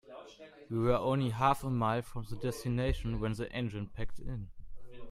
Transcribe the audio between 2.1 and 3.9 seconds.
the destination when the engine